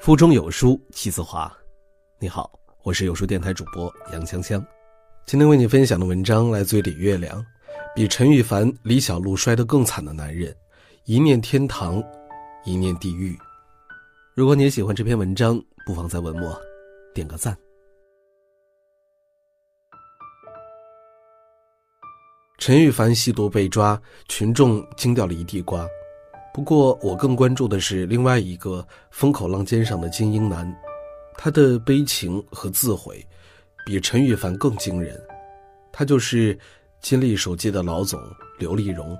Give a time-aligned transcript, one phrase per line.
[0.00, 1.54] 腹中有书气自华。
[2.18, 2.50] 你好，
[2.82, 4.64] 我是有书电台主播杨锵锵。
[5.26, 7.44] 今天为你分享的文章来自于李月亮，
[7.94, 10.56] 比陈羽凡、李小璐摔得更惨的男人，
[11.04, 12.02] 一念天堂，
[12.64, 13.38] 一念地狱。
[14.34, 16.58] 如果你也喜欢这篇文章，不妨在文末
[17.14, 17.54] 点个赞。
[22.60, 25.88] 陈羽凡吸毒被抓，群众惊掉了一地瓜。
[26.52, 30.70] 不过，我更关注的是另外一个风口浪尖上的精英男，
[31.38, 33.26] 他的悲情和自毁，
[33.86, 35.18] 比陈羽凡更惊人。
[35.90, 36.56] 他就是
[37.00, 38.20] 金立手机的老总
[38.58, 39.16] 刘立荣。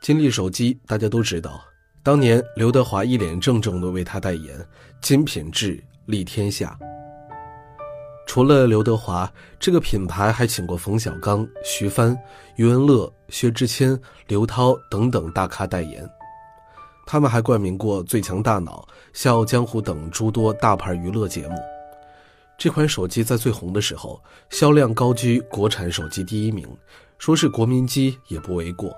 [0.00, 1.62] 金立手机大家都知道，
[2.02, 4.66] 当年刘德华一脸郑重的为他代言，
[5.02, 6.78] 金品质立天下。
[8.32, 12.16] 除了刘德华，这个品牌还请过冯小刚、徐帆、
[12.54, 16.08] 余文乐、薛之谦、刘涛等等大咖代言。
[17.04, 21.56] 他们还冠名过《最强大脑》《笑傲江湖》等诸多大牌娱乐节目。
[22.56, 26.64] 这款手机在最红的时候，销量高居国产手机第一名，
[27.18, 28.94] 说是国民机也不为过。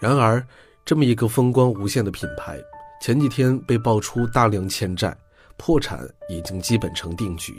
[0.00, 0.44] 然而，
[0.84, 2.58] 这么一个风光无限的品牌，
[3.00, 5.16] 前几天被爆出大量欠债，
[5.56, 7.54] 破产已经基本成定局。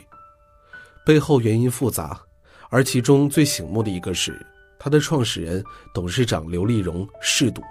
[1.08, 2.20] 背后原因复杂，
[2.68, 4.44] 而其中最醒目的一个是，
[4.78, 5.64] 他的创始人、
[5.94, 7.62] 董事长刘立荣嗜赌。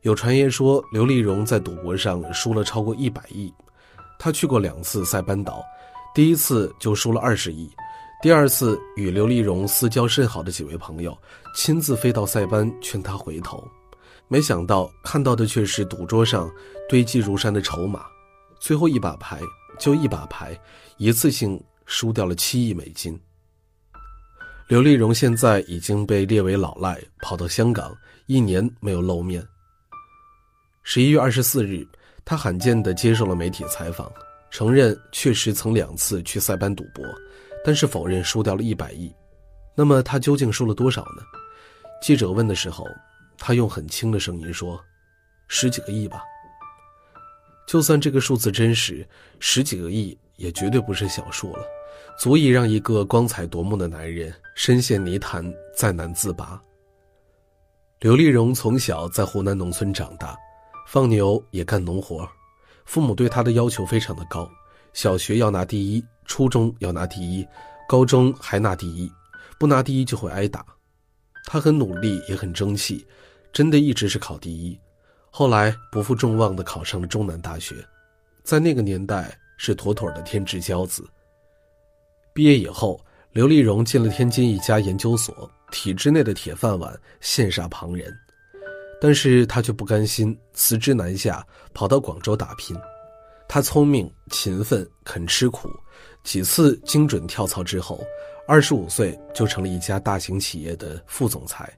[0.00, 3.54] 有传言说，刘立荣在赌博上输了超过一百亿。
[4.18, 5.62] 他去过两次塞班岛，
[6.12, 7.70] 第一次就输了二十亿，
[8.20, 11.16] 第二次与刘立荣私交甚好的几位朋友
[11.54, 13.62] 亲自飞到塞班劝他回头，
[14.26, 16.50] 没想到看到的却是赌桌上
[16.88, 18.04] 堆积如山的筹码，
[18.58, 19.40] 最后一把牌
[19.78, 20.60] 就一把牌，
[20.96, 21.62] 一次性。
[21.86, 23.18] 输掉了七亿美金。
[24.68, 27.94] 刘立荣现在已经被列为老赖，跑到香港，
[28.26, 29.46] 一年没有露面。
[30.82, 31.86] 十一月二十四日，
[32.24, 34.10] 他罕见地接受了媒体采访，
[34.50, 37.04] 承认确实曾两次去塞班赌博，
[37.64, 39.14] 但是否认输掉了一百亿。
[39.74, 41.22] 那么他究竟输了多少呢？
[42.02, 42.86] 记者问的时候，
[43.38, 44.82] 他用很轻的声音说
[45.48, 46.22] ：“十几个亿吧。”
[47.66, 49.06] 就算这个数字真实，
[49.40, 51.66] 十几个亿也绝对不是小数了，
[52.18, 55.44] 足以让一个光彩夺目的男人深陷泥潭，
[55.76, 56.60] 再难自拔。
[58.00, 60.36] 刘立荣从小在湖南农村长大，
[60.86, 62.28] 放牛也干农活，
[62.84, 64.48] 父母对他的要求非常的高，
[64.92, 67.46] 小学要拿第一，初中要拿第一，
[67.88, 69.10] 高中还拿第一，
[69.58, 70.64] 不拿第一就会挨打。
[71.46, 73.06] 他很努力，也很争气，
[73.52, 74.78] 真的一直是考第一。
[75.30, 77.84] 后来不负众望的考上了中南大学，
[78.44, 81.04] 在那个年代是妥妥的天之骄子。
[82.34, 83.00] 毕业以后，
[83.30, 88.12] 刘立荣进了天津一家研究所，体制内的铁饭碗，羡煞旁人。
[89.00, 92.76] 但是他却不甘心，辞职南下，跑到广州打拼。
[93.48, 95.70] 他聪明、勤奋、肯吃苦，
[96.24, 98.04] 几次精准跳槽之后，
[98.48, 101.72] 二十五岁就成了一家大型企业的副总裁。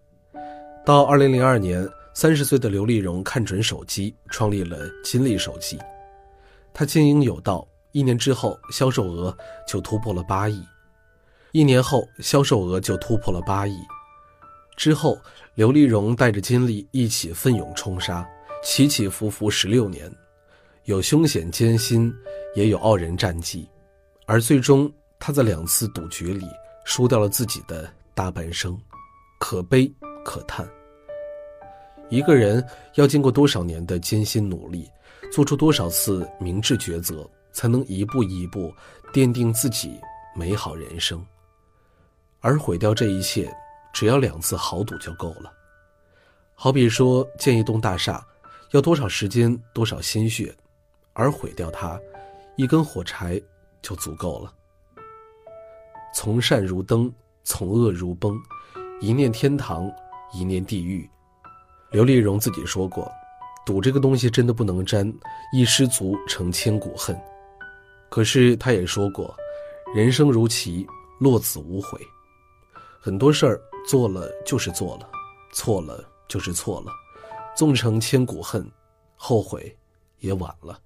[0.86, 1.86] 到二零零二年。
[2.18, 5.78] 三十岁的刘立荣看准手机，创立了金立手机。
[6.72, 9.34] 他经营有道，一年之后销售额
[9.66, 10.62] 就突破了八亿。
[11.52, 13.74] 一年后销售额就突破了八亿。
[14.76, 15.18] 之后，
[15.54, 18.28] 刘丽荣带着金立一起奋勇冲杀，
[18.62, 20.14] 起起伏伏十六年，
[20.84, 22.14] 有凶险艰辛，
[22.54, 23.66] 也有傲人战绩。
[24.26, 26.46] 而最终，他在两次赌局里
[26.84, 28.78] 输掉了自己的大半生，
[29.40, 29.90] 可悲
[30.22, 30.68] 可叹。
[32.10, 32.62] 一个人
[32.96, 34.86] 要经过多少年的艰辛努力，
[35.32, 37.26] 做出多少次明智抉择，
[37.56, 38.70] 才能一步一步
[39.14, 39.98] 奠定自己
[40.34, 41.24] 美好人生？
[42.40, 43.50] 而毁掉这一切，
[43.94, 45.50] 只要两次豪赌就够了。
[46.54, 48.22] 好比说建一栋大厦，
[48.72, 50.54] 要多少时间、多少心血，
[51.14, 51.98] 而毁掉它，
[52.58, 53.40] 一根火柴
[53.80, 54.52] 就足够了。
[56.14, 57.10] 从善如登，
[57.42, 58.38] 从恶如崩，
[59.00, 59.90] 一念天堂，
[60.30, 61.08] 一念地狱。
[61.90, 63.10] 刘立荣自己说过
[63.64, 65.10] ：“赌这个东西真的不能沾，
[65.54, 67.18] 一失足成千古恨。”
[68.16, 69.36] 可是他也说过
[69.94, 70.86] ：“人生如棋，
[71.20, 72.00] 落子无悔。”
[72.98, 75.06] 很多事儿做了就是做了，
[75.52, 76.90] 错了就是错了，
[77.54, 78.66] 纵成千古恨，
[79.16, 79.76] 后悔
[80.20, 80.80] 也晚了。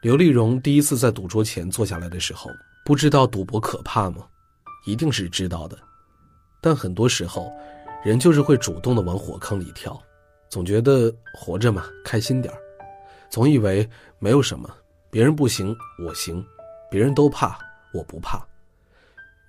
[0.00, 2.50] 刘丽荣第一次在赌桌前坐下来的时候，
[2.82, 4.26] 不知道赌博可怕吗？
[4.86, 5.78] 一定是知道的，
[6.62, 7.52] 但很多时候。
[8.02, 10.02] 人就是会主动的往火坑里跳，
[10.48, 12.58] 总觉得活着嘛，开心点儿
[13.28, 13.86] 总以为
[14.18, 14.68] 没有什么，
[15.14, 16.44] 别人不行我行，
[16.90, 17.56] 别人都怕
[17.92, 18.44] 我不怕，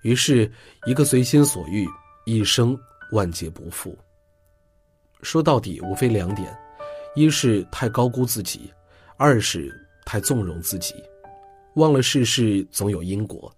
[0.03, 0.47] 于是，
[0.85, 1.87] 一个随心所欲，
[2.23, 2.79] 一生
[3.13, 3.97] 万劫不复。
[5.23, 6.55] 说到底，无非两点：
[7.15, 8.71] 一是太高估自己，
[9.17, 9.73] 二是
[10.05, 11.03] 太纵容自己，
[11.77, 13.51] 忘了世事总有因果，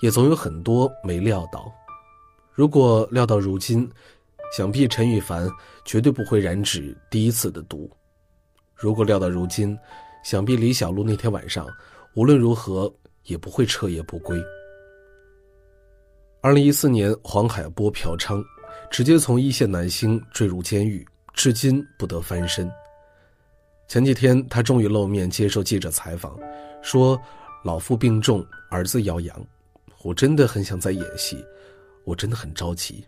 [0.00, 1.72] 也总有很多没料到。
[2.50, 3.88] 如果料到如今，
[4.56, 5.48] 想必陈羽凡
[5.84, 7.88] 绝对不会染指第一次的毒。
[8.74, 9.78] 如果料到如今，
[10.24, 11.68] 想必李小璐那天晚上
[12.14, 12.92] 无论如何
[13.24, 14.42] 也不会彻夜不归。
[16.40, 18.42] 二零一四年，黄海波嫖娼，
[18.90, 22.70] 直接从一线男星坠入监狱，至今不得翻身。
[23.86, 26.38] 前几天，他终于露面接受记者采访，
[26.82, 27.20] 说
[27.62, 29.46] ：“老父病重，儿子要养，
[30.02, 31.44] 我真的很想再演戏，
[32.04, 33.04] 我真的很着急。”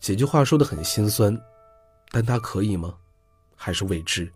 [0.00, 1.38] 几句话说的很心酸，
[2.10, 2.94] 但他可以吗？
[3.54, 4.30] 还是未知。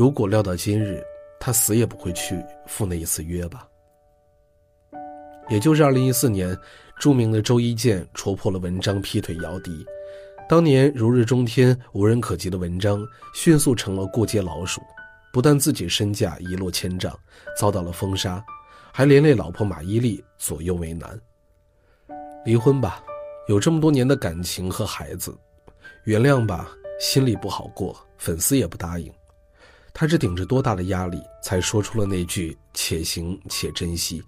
[0.00, 1.04] 如果料到今日，
[1.38, 3.68] 他死也不会去赴那一次约吧。
[5.50, 6.56] 也就是二零一四年，
[6.98, 9.84] 著名的周一健戳破了文章劈腿姚笛。
[10.48, 14.80] 当年如日中天、无人可及的文章，迅速成了过街老鼠，
[15.34, 17.14] 不但自己身价一落千丈，
[17.54, 18.42] 遭到了封杀，
[18.90, 21.20] 还连累老婆马伊琍左右为难。
[22.46, 23.04] 离婚吧。
[23.48, 25.36] 有这么多年的感情和孩子，
[26.04, 29.12] 原谅吧，心里不好过，粉丝也不答应。
[30.00, 34.24] 他是顶着多大的压力，才说出了那句“且行且珍惜”。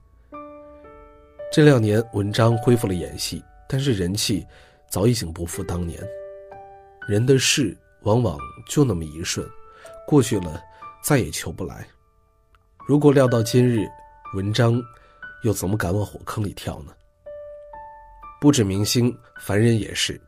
[1.50, 4.44] 这两年，文章恢复了演戏，但是人气
[4.90, 5.98] 早已经不复当年。
[7.08, 8.38] 人的事往往
[8.68, 9.48] 就那么一瞬，
[10.06, 10.62] 过去了，
[11.02, 11.88] 再也求不来。
[12.86, 13.88] 如果料到今日，
[14.34, 14.78] 文章
[15.42, 16.92] 又怎么敢往火坑里跳呢？
[18.42, 20.20] 不止明星，凡人也是。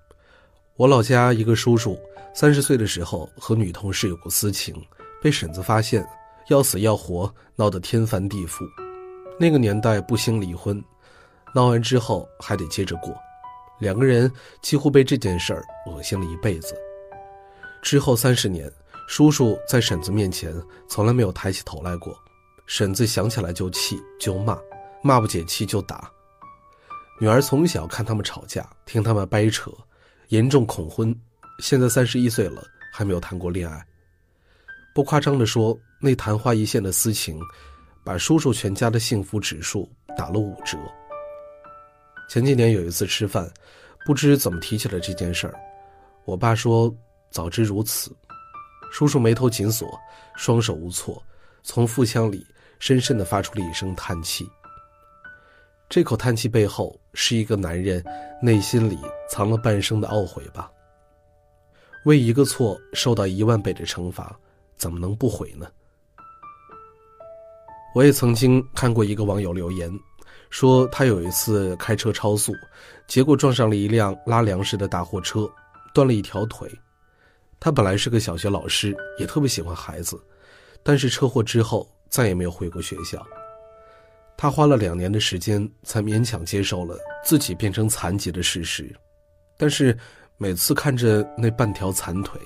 [0.76, 2.00] 我老家一个叔叔，
[2.32, 4.74] 三十岁的时候和女同事有过私情，
[5.24, 6.06] 被婶子发现，
[6.48, 8.62] 要死要活，闹得天翻地覆。
[9.40, 10.84] 那个年代不兴离婚，
[11.54, 13.16] 闹完之后还得接着过，
[13.78, 14.30] 两个人
[14.60, 16.76] 几乎被这件事儿恶心了一辈子。
[17.80, 18.70] 之后三十年，
[19.08, 20.54] 叔叔在婶子面前
[20.90, 22.14] 从来没有抬起头来过，
[22.66, 24.58] 婶子想起来就气就骂，
[25.02, 26.10] 骂不解气就打。
[27.18, 29.72] 女儿从小看他们吵架，听他们掰扯，
[30.28, 31.18] 严重恐婚。
[31.60, 32.62] 现在三十一岁了，
[32.92, 33.82] 还没有谈过恋爱。
[34.94, 37.36] 不夸张地说，那昙花一现的私情，
[38.04, 40.78] 把叔叔全家的幸福指数打了五折。
[42.28, 43.52] 前几年有一次吃饭，
[44.06, 45.54] 不知怎么提起了这件事儿，
[46.24, 46.94] 我爸说
[47.28, 48.14] ：“早知如此。”
[48.92, 49.98] 叔叔眉头紧锁，
[50.36, 51.20] 双手无措，
[51.64, 52.46] 从腹腔里
[52.78, 54.48] 深深地发出了一声叹气。
[55.88, 58.02] 这口叹气背后，是一个男人
[58.40, 58.96] 内心里
[59.28, 60.70] 藏了半生的懊悔吧。
[62.04, 64.38] 为一个错受到一万倍的惩罚，
[64.84, 65.66] 怎么能不悔呢？
[67.94, 69.90] 我也曾经看过一个网友留言，
[70.50, 72.52] 说他有一次开车超速，
[73.06, 75.50] 结果撞上了一辆拉粮食的大货车，
[75.94, 76.70] 断了一条腿。
[77.58, 80.22] 他本来是个小学老师，也特别喜欢孩子，
[80.82, 83.26] 但是车祸之后再也没有回过学校。
[84.36, 88.94] 他花了两年的时间，才勉强接受了自己变成残疾的事实，
[89.56, 89.96] 但是
[90.36, 92.38] 每次看着那半条残腿，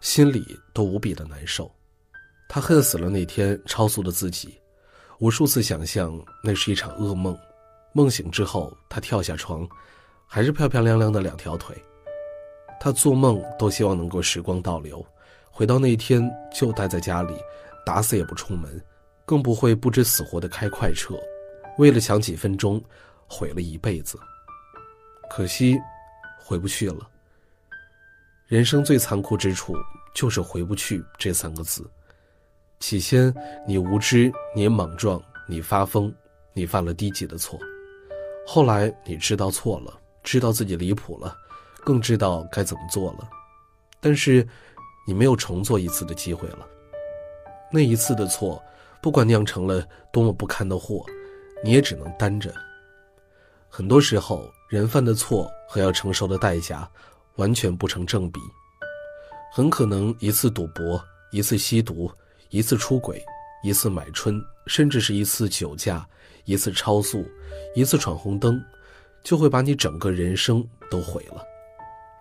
[0.00, 0.44] 心里
[0.74, 1.72] 都无比的难受。
[2.48, 4.58] 他恨死了那天超速的自己，
[5.18, 7.38] 无数次想象那是一场噩梦。
[7.92, 9.68] 梦醒之后，他跳下床，
[10.26, 11.76] 还是漂漂亮亮的两条腿。
[12.80, 15.04] 他做梦都希望能够时光倒流，
[15.50, 17.34] 回到那一天就待在家里，
[17.84, 18.82] 打死也不出门。
[19.26, 21.14] 更不会不知死活的开快车，
[21.76, 22.82] 为了抢几分钟，
[23.26, 24.18] 毁了一辈子。
[25.28, 25.78] 可惜，
[26.38, 27.06] 回不去了。
[28.46, 29.74] 人生最残酷之处
[30.14, 31.86] 就是回不去这三个字。
[32.80, 33.32] 起先
[33.66, 36.12] 你无知，你莽撞，你发疯，
[36.52, 37.58] 你犯了低级的错。
[38.46, 41.36] 后来你知道错了，知道自己离谱了，
[41.84, 43.28] 更知道该怎么做了。
[44.00, 44.46] 但是，
[45.06, 46.66] 你没有重做一次的机会了。
[47.70, 48.62] 那一次的错。
[49.00, 51.06] 不管酿成了多么不堪的祸，
[51.62, 52.52] 你也只能担着。
[53.68, 56.90] 很多时候，人犯的错和要承受的代价，
[57.36, 58.40] 完全不成正比。
[59.52, 62.10] 很可能一次赌博，一次吸毒，
[62.50, 63.22] 一次出轨，
[63.62, 66.06] 一次买春，甚至是一次酒驾，
[66.44, 67.26] 一次超速，
[67.74, 68.62] 一次闯红灯，
[69.22, 71.44] 就会把你整个人生都毁了。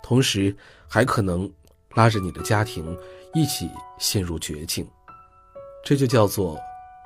[0.04, 0.56] 同时，
[0.88, 1.50] 还可能
[1.96, 2.98] 拉着你的家庭
[3.34, 4.88] 一起陷入绝境。
[5.84, 6.60] 这就叫做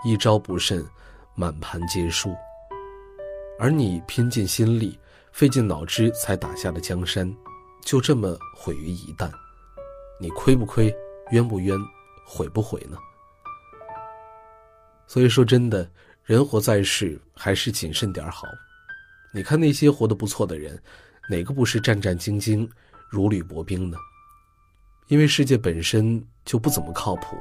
[0.04, 0.84] 一招不慎，
[1.36, 2.36] 满盘皆输。
[3.60, 4.98] 而你拼尽心力、
[5.32, 7.32] 费尽脑汁才打下的江山，
[7.84, 9.30] 就这么毁于一旦，
[10.20, 10.92] 你亏不亏？
[11.30, 11.78] 冤不冤？
[12.25, 12.98] 悔不悔呢？
[15.12, 15.91] 所以说，真的，
[16.24, 18.48] 人活在世，还是谨慎点好。
[19.34, 20.82] 你看那些活得不错的人，
[21.30, 22.65] 哪个不是战战兢兢、
[23.10, 23.98] 如履薄冰呢？
[25.10, 27.36] 因为世界本身就不怎么靠谱，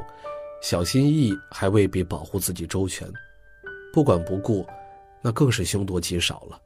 [0.60, 3.08] 小心翼翼还未必保护自己周全，
[3.92, 4.66] 不管不顾，
[5.22, 6.60] 那更是凶多吉少了。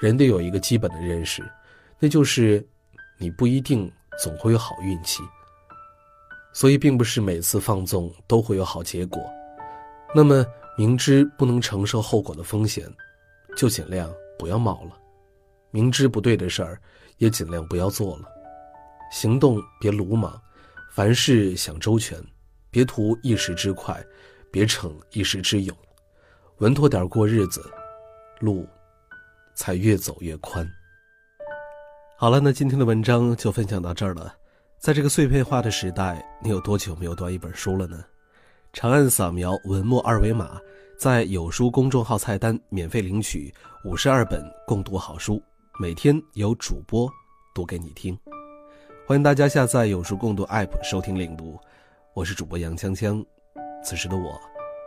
[0.00, 1.40] 人得有一个基本的认识，
[2.00, 2.66] 那就是
[3.16, 3.88] 你不一定
[4.20, 5.22] 总会有好运气。
[6.52, 9.22] 所以，并不是每次放纵都会有好结果。
[10.14, 10.44] 那么，
[10.76, 12.86] 明知不能承受后果的风险，
[13.56, 14.90] 就尽量不要冒了；
[15.70, 16.80] 明知不对的事儿，
[17.16, 18.24] 也尽量不要做了。
[19.10, 20.38] 行动别鲁莽，
[20.90, 22.22] 凡事想周全，
[22.70, 24.04] 别图一时之快，
[24.50, 25.74] 别逞一时之勇，
[26.58, 27.62] 稳妥点过日子，
[28.40, 28.68] 路
[29.54, 30.68] 才越走越宽。
[32.18, 34.34] 好了，那今天的文章就分享到这儿了。
[34.78, 38.04] 在这个碎片化的时代，你有多久没有读一本书了呢？
[38.72, 40.58] 长按扫描文末二维码，
[40.98, 43.52] 在有书公众号菜单免费领取
[43.84, 45.42] 五十二本共读好书，
[45.78, 47.06] 每天有主播
[47.54, 48.18] 读给你听。
[49.06, 51.60] 欢迎大家下载有书共读 App 收听领读，
[52.14, 53.22] 我是主播杨锵锵。
[53.84, 54.40] 此时的我，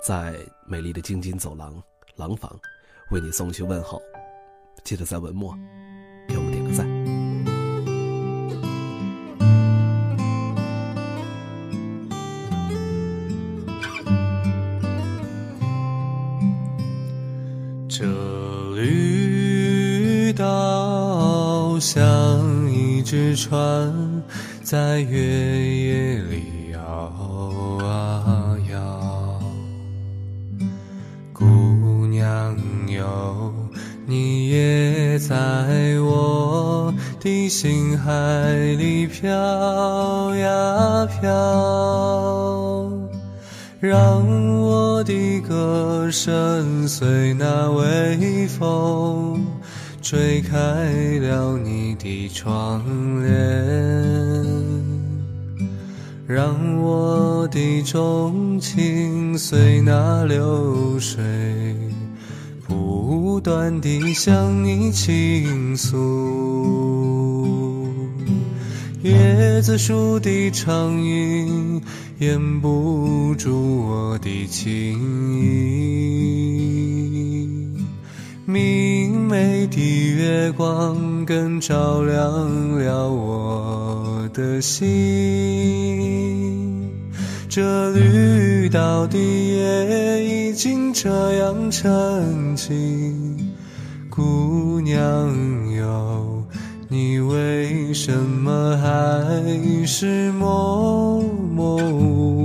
[0.03, 1.79] 在美丽的京津走廊
[2.15, 2.51] 廊坊，
[3.11, 4.01] 为你送去问候。
[4.83, 5.55] 记得在文末
[20.35, 22.03] 岛像
[22.71, 22.85] 一。
[23.05, 23.93] 只船
[24.63, 26.79] 在月夜里摇
[27.85, 29.39] 啊摇，
[31.31, 31.45] 姑
[32.07, 33.53] 娘哟，
[34.07, 35.35] 你也在
[36.01, 39.29] 我的心海里飘
[40.35, 41.29] 呀飘，
[43.79, 44.25] 让
[44.63, 49.44] 我的歌声随那微风。
[50.05, 50.55] 吹开
[51.17, 52.79] 了你的窗
[53.23, 53.33] 帘，
[56.27, 61.23] 让我的钟情随那流水，
[62.67, 65.97] 不断地向你倾诉。
[69.05, 71.81] 椰子树的长影
[72.19, 74.69] 掩不住我的情
[75.41, 77.34] 意。
[78.47, 79.81] 明媚的
[80.15, 84.85] 月光更照亮了我的心，
[87.49, 91.09] 这绿岛的夜已经这
[91.39, 93.35] 样沉静。
[94.11, 94.95] 姑娘
[95.73, 96.43] 哟，
[96.87, 101.19] 你为什么还是默
[101.51, 102.44] 默无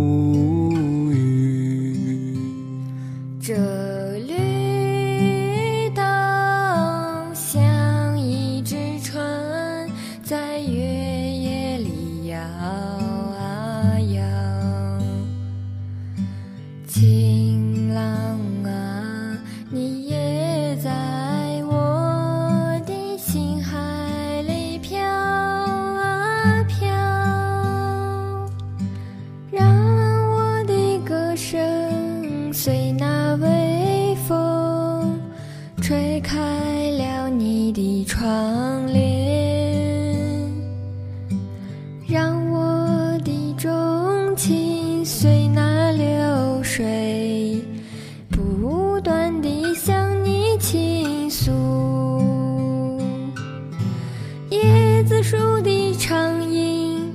[56.00, 57.12] 长影，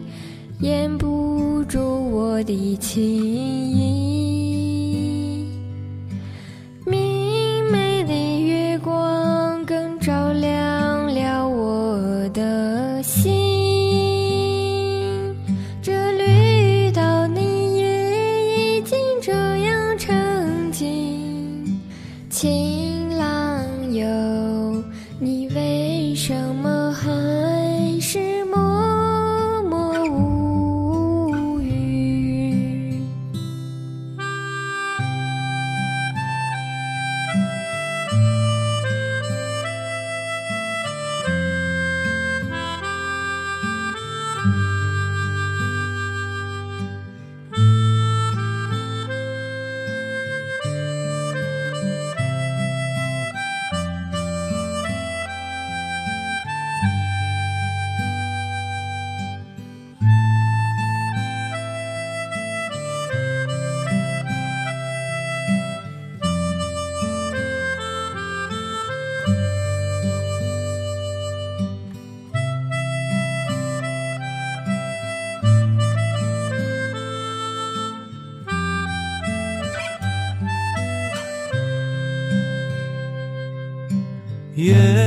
[0.60, 1.80] 掩不住
[2.12, 4.25] 我的情意。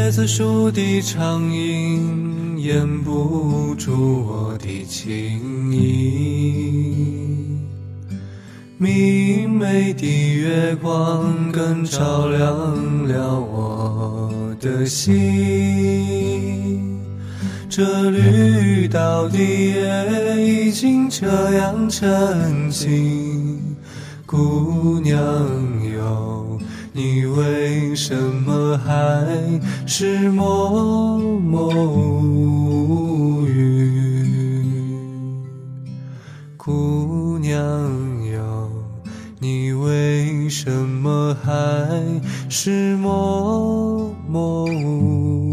[0.09, 7.59] 椰子树的长影掩不住我的情意，
[8.79, 15.13] 明媚的月光更照亮了我的心。
[17.69, 21.27] 这绿岛的夜已经这
[21.59, 23.77] 样沉静，
[24.25, 25.21] 姑娘，
[26.99, 28.91] 你为什么还
[29.87, 34.27] 是默默无语？
[36.57, 37.57] 姑娘
[38.33, 38.69] 哟，
[39.39, 41.53] 你为什么还
[42.51, 45.48] 是默默无语？